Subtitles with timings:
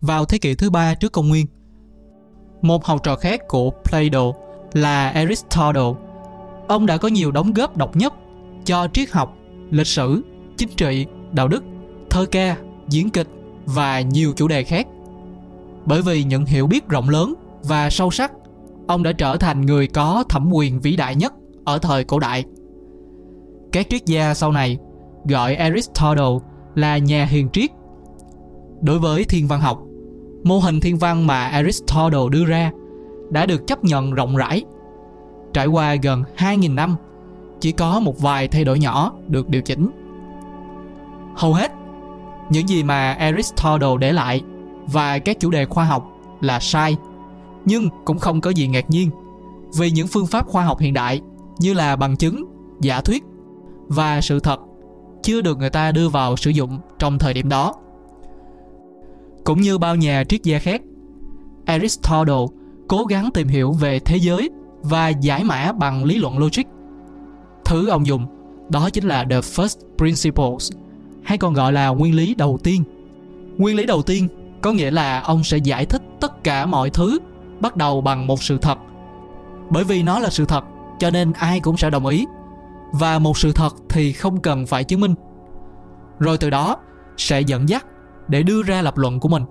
[0.00, 1.46] Vào thế kỷ thứ ba trước công nguyên,
[2.62, 4.32] một học trò khác của Plato
[4.72, 5.92] là Aristotle.
[6.68, 8.14] Ông đã có nhiều đóng góp độc nhất
[8.64, 9.36] cho triết học,
[9.70, 10.22] lịch sử,
[10.56, 11.64] chính trị, đạo đức,
[12.10, 12.56] thơ ca,
[12.88, 13.28] diễn kịch
[13.64, 14.86] và nhiều chủ đề khác.
[15.84, 18.32] Bởi vì những hiểu biết rộng lớn và sâu sắc,
[18.86, 21.32] ông đã trở thành người có thẩm quyền vĩ đại nhất
[21.64, 22.44] ở thời cổ đại.
[23.72, 24.78] Các triết gia sau này
[25.24, 26.38] gọi Aristotle
[26.74, 27.70] là nhà hiền triết.
[28.80, 29.82] Đối với thiên văn học,
[30.44, 32.72] mô hình thiên văn mà Aristotle đưa ra
[33.30, 34.64] đã được chấp nhận rộng rãi.
[35.52, 36.96] Trải qua gần 2.000 năm,
[37.60, 39.90] chỉ có một vài thay đổi nhỏ được điều chỉnh.
[41.36, 41.72] Hầu hết,
[42.50, 44.42] những gì mà Aristotle để lại
[44.86, 46.08] và các chủ đề khoa học
[46.40, 46.96] là sai,
[47.64, 49.10] nhưng cũng không có gì ngạc nhiên
[49.78, 51.20] vì những phương pháp khoa học hiện đại
[51.58, 52.44] như là bằng chứng,
[52.80, 53.24] giả thuyết
[53.88, 54.60] và sự thật
[55.22, 57.74] chưa được người ta đưa vào sử dụng trong thời điểm đó.
[59.44, 60.82] Cũng như bao nhà triết gia khác,
[61.64, 62.46] Aristotle
[62.88, 64.50] cố gắng tìm hiểu về thế giới
[64.82, 66.62] và giải mã bằng lý luận logic.
[67.64, 68.26] Thứ ông dùng
[68.68, 70.72] đó chính là the first principles,
[71.22, 72.84] hay còn gọi là nguyên lý đầu tiên.
[73.58, 74.28] Nguyên lý đầu tiên
[74.62, 77.18] có nghĩa là ông sẽ giải thích tất cả mọi thứ
[77.60, 78.78] bắt đầu bằng một sự thật.
[79.70, 80.64] Bởi vì nó là sự thật,
[80.98, 82.26] cho nên ai cũng sẽ đồng ý.
[82.92, 85.14] Và một sự thật thì không cần phải chứng minh.
[86.18, 86.76] Rồi từ đó
[87.16, 87.86] sẽ dẫn dắt
[88.28, 89.42] để đưa ra lập luận của mình.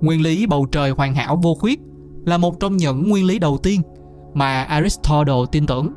[0.00, 1.80] Nguyên lý bầu trời hoàn hảo vô khuyết
[2.24, 3.82] là một trong những nguyên lý đầu tiên
[4.34, 5.92] mà Aristotle tin tưởng.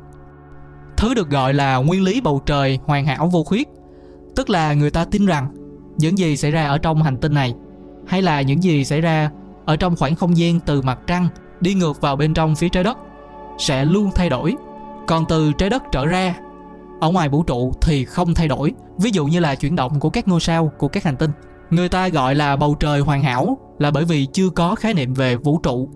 [0.96, 3.68] Thứ được gọi là nguyên lý bầu trời hoàn hảo vô khuyết,
[4.36, 5.54] tức là người ta tin rằng
[5.98, 7.54] những gì xảy ra ở trong hành tinh này
[8.06, 9.30] hay là những gì xảy ra
[9.64, 11.28] ở trong khoảng không gian từ mặt trăng
[11.60, 12.98] đi ngược vào bên trong phía trái đất
[13.58, 14.56] sẽ luôn thay đổi.
[15.08, 16.34] Còn từ trái đất trở ra.
[17.00, 18.72] Ở ngoài vũ trụ thì không thay đổi.
[18.98, 21.30] Ví dụ như là chuyển động của các ngôi sao, của các hành tinh.
[21.70, 25.14] Người ta gọi là bầu trời hoàn hảo là bởi vì chưa có khái niệm
[25.14, 25.88] về vũ trụ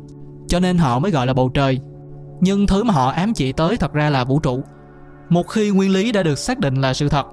[0.52, 1.80] cho nên họ mới gọi là bầu trời.
[2.40, 4.62] Nhưng thứ mà họ ám chỉ tới thật ra là vũ trụ.
[5.28, 7.26] Một khi nguyên lý đã được xác định là sự thật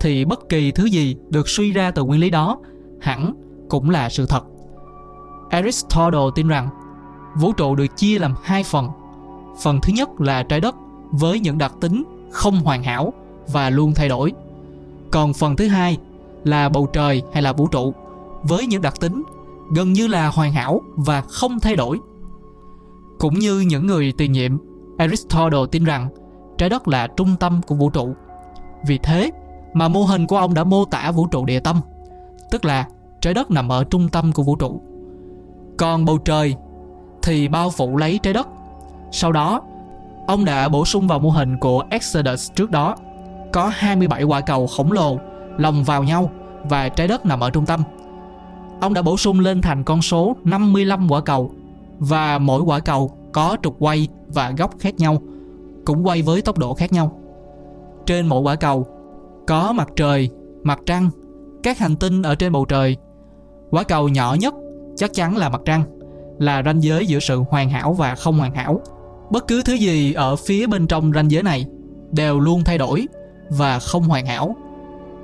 [0.00, 2.58] thì bất kỳ thứ gì được suy ra từ nguyên lý đó
[3.00, 3.34] hẳn
[3.68, 4.44] cũng là sự thật.
[5.50, 6.68] Aristotle tin rằng
[7.36, 8.88] vũ trụ được chia làm hai phần.
[9.62, 10.74] Phần thứ nhất là trái đất
[11.10, 13.12] với những đặc tính không hoàn hảo
[13.52, 14.32] và luôn thay đổi
[15.10, 15.98] còn phần thứ hai
[16.44, 17.94] là bầu trời hay là vũ trụ
[18.42, 19.22] với những đặc tính
[19.74, 21.98] gần như là hoàn hảo và không thay đổi
[23.20, 24.58] cũng như những người tiền nhiệm,
[24.98, 26.08] Aristotle tin rằng
[26.58, 28.14] trái đất là trung tâm của vũ trụ.
[28.86, 29.30] Vì thế
[29.72, 31.80] mà mô hình của ông đã mô tả vũ trụ địa tâm,
[32.50, 32.88] tức là
[33.20, 34.82] trái đất nằm ở trung tâm của vũ trụ.
[35.78, 36.54] Còn bầu trời
[37.22, 38.48] thì bao phủ lấy trái đất.
[39.12, 39.62] Sau đó,
[40.30, 42.96] ông đã bổ sung vào mô hình của Exodus trước đó.
[43.52, 45.18] Có 27 quả cầu khổng lồ
[45.58, 46.30] lồng vào nhau
[46.64, 47.82] và trái đất nằm ở trung tâm.
[48.80, 51.50] Ông đã bổ sung lên thành con số 55 quả cầu
[51.98, 55.22] và mỗi quả cầu có trục quay và góc khác nhau,
[55.84, 57.20] cũng quay với tốc độ khác nhau.
[58.06, 58.86] Trên mỗi quả cầu
[59.46, 60.30] có mặt trời,
[60.62, 61.10] mặt trăng,
[61.62, 62.96] các hành tinh ở trên bầu trời.
[63.70, 64.54] Quả cầu nhỏ nhất
[64.96, 65.82] chắc chắn là mặt trăng,
[66.38, 68.80] là ranh giới giữa sự hoàn hảo và không hoàn hảo.
[69.30, 71.66] Bất cứ thứ gì ở phía bên trong ranh giới này
[72.12, 73.06] đều luôn thay đổi
[73.50, 74.56] và không hoàn hảo.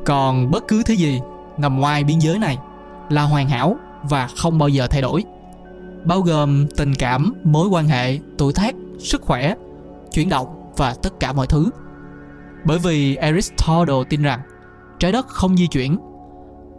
[0.05, 1.21] Còn bất cứ thứ gì
[1.59, 2.59] nằm ngoài biên giới này
[3.09, 5.25] là hoàn hảo và không bao giờ thay đổi
[6.07, 9.55] bao gồm tình cảm, mối quan hệ, tuổi tác, sức khỏe,
[10.13, 11.71] chuyển động và tất cả mọi thứ.
[12.65, 14.41] Bởi vì Aristotle tin rằng
[14.99, 15.99] trái đất không di chuyển.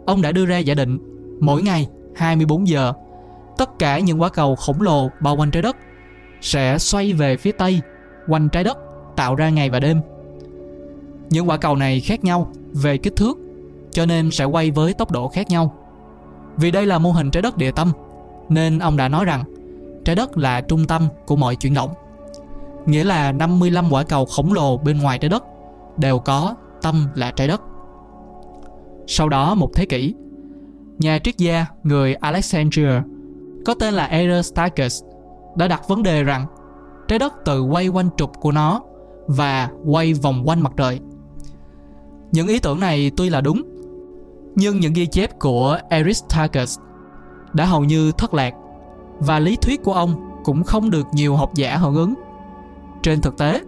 [0.06, 0.98] Ông đã đưa ra giả định
[1.40, 2.92] mỗi ngày 24 giờ
[3.58, 5.76] tất cả những quả cầu khổng lồ bao quanh trái đất
[6.40, 7.80] sẽ xoay về phía tây
[8.28, 8.78] quanh trái đất
[9.16, 10.00] tạo ra ngày và đêm.
[11.30, 13.38] Những quả cầu này khác nhau về kích thước
[13.90, 15.74] cho nên sẽ quay với tốc độ khác nhau.
[16.56, 17.92] Vì đây là mô hình trái đất địa tâm
[18.48, 19.44] nên ông đã nói rằng
[20.04, 21.90] trái đất là trung tâm của mọi chuyển động.
[22.86, 25.44] Nghĩa là 55 quả cầu khổng lồ bên ngoài trái đất
[25.96, 27.62] đều có tâm là trái đất.
[29.06, 30.14] Sau đó một thế kỷ,
[30.98, 32.92] nhà triết gia người Alexandria
[33.64, 35.02] có tên là Aristarchus
[35.56, 36.46] đã đặt vấn đề rằng
[37.08, 38.80] trái đất tự quay quanh trục của nó
[39.26, 41.00] và quay vòng quanh mặt trời.
[42.32, 43.62] Những ý tưởng này tuy là đúng,
[44.54, 46.78] nhưng những ghi chép của Aristarchus
[47.52, 48.54] đã hầu như thất lạc
[49.18, 50.14] và lý thuyết của ông
[50.44, 52.14] cũng không được nhiều học giả hưởng ứng.
[53.02, 53.62] Trên thực tế,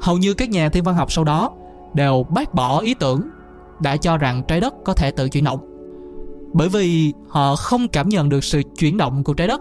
[0.00, 1.50] hầu như các nhà thiên văn học sau đó
[1.94, 3.22] đều bác bỏ ý tưởng
[3.80, 5.60] đã cho rằng trái đất có thể tự chuyển động.
[6.52, 9.60] Bởi vì họ không cảm nhận được sự chuyển động của trái đất.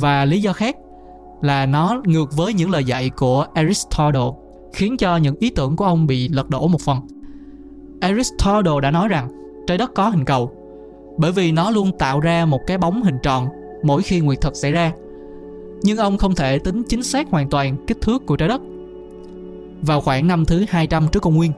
[0.00, 0.76] Và lý do khác
[1.42, 4.20] là nó ngược với những lời dạy của Aristotle
[4.72, 7.00] khiến cho những ý tưởng của ông bị lật đổ một phần.
[8.00, 9.28] Aristotle đã nói rằng
[9.66, 10.50] trái đất có hình cầu
[11.18, 13.48] bởi vì nó luôn tạo ra một cái bóng hình tròn
[13.82, 14.92] mỗi khi nguyệt thực xảy ra.
[15.82, 18.60] Nhưng ông không thể tính chính xác hoàn toàn kích thước của trái đất.
[19.82, 21.52] Vào khoảng năm thứ 200 trước công nguyên,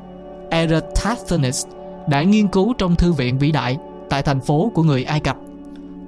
[0.50, 1.66] Eratosthenes
[2.08, 5.36] đã nghiên cứu trong thư viện vĩ đại tại thành phố của người Ai Cập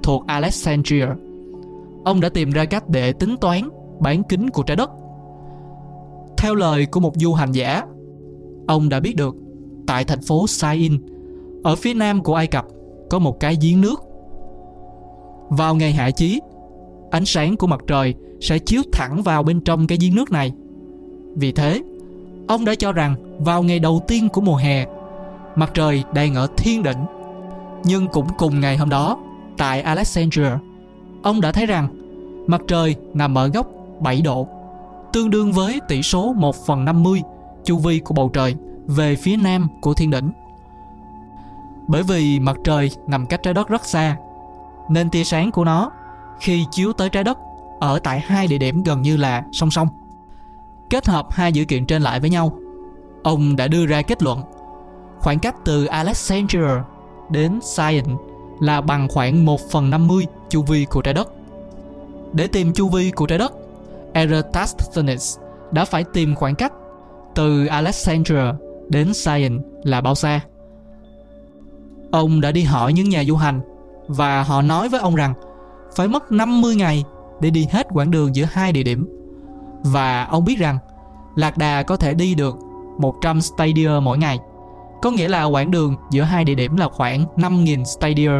[0.03, 1.05] thuộc Alexandria.
[2.05, 3.69] Ông đã tìm ra cách để tính toán
[3.99, 4.89] bán kính của trái đất.
[6.37, 7.83] Theo lời của một du hành giả,
[8.67, 9.35] ông đã biết được
[9.87, 11.01] tại thành phố Sain,
[11.63, 12.65] ở phía nam của Ai Cập,
[13.09, 14.01] có một cái giếng nước.
[15.49, 16.39] Vào ngày hạ chí,
[17.11, 20.51] ánh sáng của mặt trời sẽ chiếu thẳng vào bên trong cái giếng nước này.
[21.35, 21.81] Vì thế,
[22.47, 24.85] ông đã cho rằng vào ngày đầu tiên của mùa hè,
[25.55, 27.05] mặt trời đang ở thiên đỉnh.
[27.83, 29.17] Nhưng cũng cùng ngày hôm đó,
[29.57, 30.49] tại Alexandria,
[31.23, 31.87] ông đã thấy rằng
[32.47, 33.67] mặt trời nằm ở góc
[33.99, 34.47] 7 độ,
[35.13, 37.21] tương đương với tỷ số 1 phần 50
[37.63, 38.55] chu vi của bầu trời
[38.87, 40.31] về phía nam của thiên đỉnh.
[41.87, 44.17] Bởi vì mặt trời nằm cách trái đất rất xa,
[44.89, 45.91] nên tia sáng của nó
[46.39, 47.37] khi chiếu tới trái đất
[47.79, 49.87] ở tại hai địa điểm gần như là song song.
[50.89, 52.57] Kết hợp hai dữ kiện trên lại với nhau,
[53.23, 54.41] ông đã đưa ra kết luận
[55.19, 56.81] khoảng cách từ Alexandria
[57.29, 58.17] đến Sion
[58.61, 61.27] là bằng khoảng 1 phần 50 chu vi của trái đất.
[62.33, 63.53] Để tìm chu vi của trái đất,
[64.13, 65.37] Eratosthenes
[65.71, 66.73] đã phải tìm khoảng cách
[67.35, 68.43] từ Alexandria
[68.89, 70.39] đến Sion là bao xa.
[72.11, 73.61] Ông đã đi hỏi những nhà du hành
[74.07, 75.33] và họ nói với ông rằng
[75.95, 77.03] phải mất 50 ngày
[77.39, 79.07] để đi hết quãng đường giữa hai địa điểm.
[79.83, 80.77] Và ông biết rằng
[81.35, 82.55] Lạc Đà có thể đi được
[82.97, 84.39] 100 stadia mỗi ngày.
[85.01, 88.31] Có nghĩa là quãng đường giữa hai địa điểm là khoảng 5.000 stadia.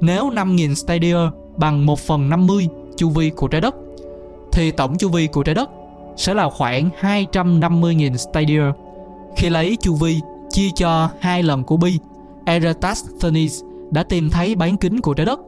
[0.00, 1.16] Nếu 5.000 stadia
[1.56, 3.74] bằng 1 phần 50 chu vi của trái đất
[4.52, 5.70] thì tổng chu vi của trái đất
[6.16, 8.62] sẽ là khoảng 250.000 stadia.
[9.36, 10.20] Khi lấy chu vi
[10.50, 11.98] chia cho hai lần của Bi,
[12.44, 15.40] Eratosthenes đã tìm thấy bán kính của trái đất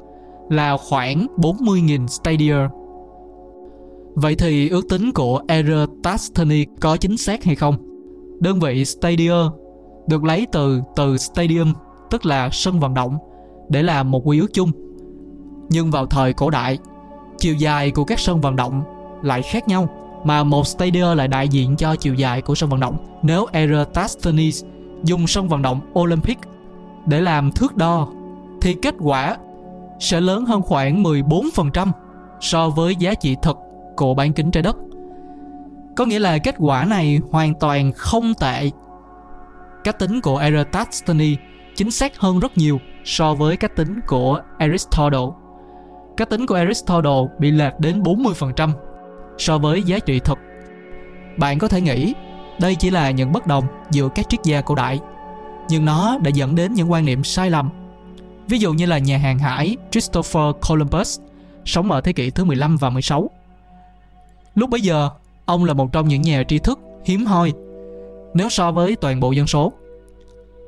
[0.50, 2.56] là khoảng 40.000 stadia.
[4.14, 7.76] Vậy thì ước tính của Eratosthenes có chính xác hay không?
[8.41, 9.35] Đơn vị stadia
[10.06, 11.72] được lấy từ từ stadium
[12.10, 13.19] tức là sân vận động
[13.69, 14.70] để làm một quy ước chung.
[15.69, 16.78] Nhưng vào thời cổ đại,
[17.38, 18.82] chiều dài của các sân vận động
[19.22, 19.88] lại khác nhau
[20.25, 22.96] mà một stadium lại đại diện cho chiều dài của sân vận động.
[23.22, 24.64] Nếu Eratosthenes
[25.04, 26.38] dùng sân vận động Olympic
[27.06, 28.08] để làm thước đo
[28.60, 29.37] thì kết quả
[30.00, 31.88] sẽ lớn hơn khoảng 14%
[32.40, 33.58] so với giá trị thực
[33.96, 34.76] của bán kính trái đất.
[35.96, 38.70] Có nghĩa là kết quả này hoàn toàn không tệ.
[39.84, 41.38] Cách tính của Eratosthenes
[41.75, 45.26] chính xác hơn rất nhiều so với cách tính của Aristotle.
[46.17, 48.70] Cách tính của Aristotle bị lệch đến 40%
[49.38, 50.38] so với giá trị thực.
[51.38, 52.14] Bạn có thể nghĩ
[52.61, 55.00] đây chỉ là những bất đồng giữa các triết gia cổ đại,
[55.69, 57.70] nhưng nó đã dẫn đến những quan niệm sai lầm.
[58.49, 61.20] Ví dụ như là nhà hàng hải Christopher Columbus
[61.64, 63.31] sống ở thế kỷ thứ 15 và 16.
[64.55, 65.11] Lúc bấy giờ,
[65.46, 67.52] ông là một trong những nhà tri thức hiếm hoi
[68.34, 69.73] nếu so với toàn bộ dân số.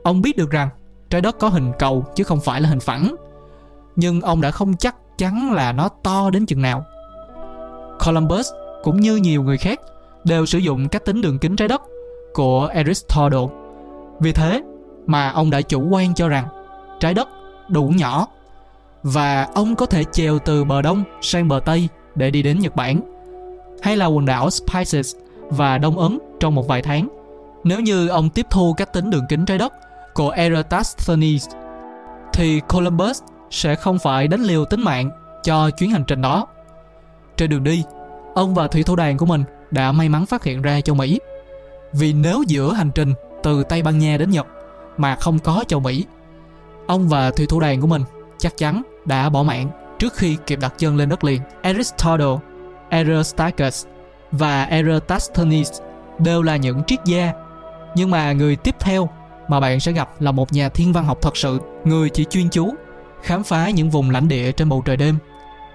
[0.02, 0.68] Ông biết được rằng
[1.10, 3.14] trái đất có hình cầu chứ không phải là hình phẳng.
[3.96, 6.84] Nhưng ông đã không chắc chắn là nó to đến chừng nào.
[8.06, 8.50] Columbus
[8.82, 9.80] cũng như nhiều người khác
[10.24, 11.82] đều sử dụng cách tính đường kính trái đất
[12.34, 13.46] của Aristotle.
[14.20, 14.62] Vì thế
[15.06, 16.46] mà ông đã chủ quan cho rằng
[17.00, 17.28] trái đất
[17.68, 18.26] đủ nhỏ
[19.02, 22.76] và ông có thể chèo từ bờ đông sang bờ tây để đi đến Nhật
[22.76, 23.00] Bản,
[23.82, 25.16] hay là quần đảo Spices
[25.48, 27.23] và Đông Ấn trong một vài tháng.
[27.64, 29.72] Nếu như ông tiếp thu cách tính đường kính trái đất
[30.14, 31.48] của Eratosthenes
[32.32, 35.10] thì Columbus sẽ không phải đánh liều tính mạng
[35.44, 36.46] cho chuyến hành trình đó.
[37.36, 37.82] Trên đường đi,
[38.34, 41.20] ông và thủy thủ đoàn của mình đã may mắn phát hiện ra châu Mỹ.
[41.92, 44.46] Vì nếu giữa hành trình từ Tây Ban Nha đến Nhật
[44.96, 46.04] mà không có châu Mỹ,
[46.86, 48.02] ông và thủy thủ đoàn của mình
[48.38, 51.42] chắc chắn đã bỏ mạng trước khi kịp đặt chân lên đất liền.
[51.62, 52.36] Aristotle,
[52.88, 53.86] Aristarchus
[54.32, 55.80] và Eratosthenes
[56.18, 57.32] đều là những triết gia,
[57.94, 59.08] nhưng mà người tiếp theo
[59.48, 62.50] mà bạn sẽ gặp là một nhà thiên văn học thật sự, người chỉ chuyên
[62.50, 62.74] chú
[63.22, 65.18] khám phá những vùng lãnh địa trên bầu trời đêm.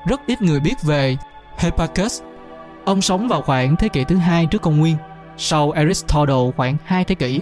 [0.08, 1.18] Rất ít người biết về
[1.58, 2.22] Hipparchus.
[2.86, 4.96] Ông sống vào khoảng thế kỷ thứ hai trước công nguyên,
[5.38, 7.42] sau Aristotle khoảng 2 thế kỷ.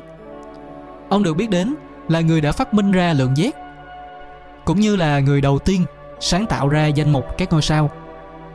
[1.09, 1.75] Ông được biết đến
[2.07, 3.55] là người đã phát minh ra lượng giác,
[4.65, 5.85] cũng như là người đầu tiên
[6.19, 7.89] sáng tạo ra danh mục các ngôi sao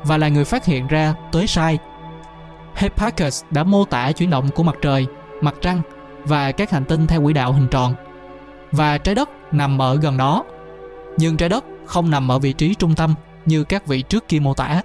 [0.04, 1.78] và là người phát hiện ra tuế sai.
[2.76, 5.06] Hipparchus đã mô tả chuyển động của mặt trời,
[5.40, 5.82] mặt trăng
[6.24, 7.94] và các hành tinh theo quỹ đạo hình tròn.
[8.72, 10.44] Và trái đất nằm ở gần đó.
[11.16, 13.14] Nhưng trái đất không nằm ở vị trí trung tâm
[13.46, 14.82] như các vị trước kia mô tả.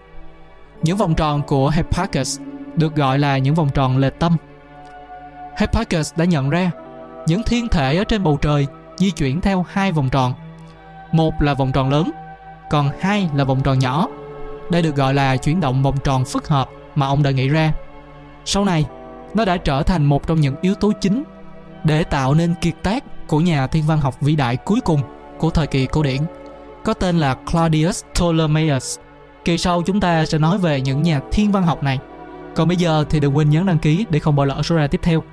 [0.83, 2.39] Những vòng tròn của Hipparchus
[2.75, 4.37] được gọi là những vòng tròn lệch tâm.
[5.59, 6.71] Hipparchus đã nhận ra
[7.27, 8.67] những thiên thể ở trên bầu trời
[8.97, 10.33] di chuyển theo hai vòng tròn.
[11.11, 12.11] Một là vòng tròn lớn,
[12.69, 14.07] còn hai là vòng tròn nhỏ.
[14.71, 17.73] Đây được gọi là chuyển động vòng tròn phức hợp mà ông đã nghĩ ra.
[18.45, 18.85] Sau này,
[19.33, 21.23] nó đã trở thành một trong những yếu tố chính
[21.83, 25.01] để tạo nên kiệt tác của nhà thiên văn học vĩ đại cuối cùng
[25.37, 26.21] của thời kỳ cổ điển,
[26.83, 28.99] có tên là Claudius Ptolemaeus.
[29.45, 31.99] Kỳ sau chúng ta sẽ nói về những nhà thiên văn học này.
[32.55, 34.87] Còn bây giờ thì đừng quên nhấn đăng ký để không bỏ lỡ số ra
[34.87, 35.23] tiếp theo.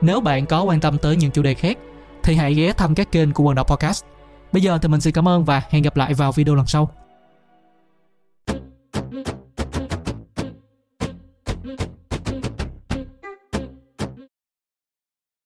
[0.00, 1.78] Nếu bạn có quan tâm tới những chủ đề khác
[2.22, 4.04] thì hãy ghé thăm các kênh của Quần Đọc Podcast.
[4.52, 6.90] Bây giờ thì mình xin cảm ơn và hẹn gặp lại vào video lần sau.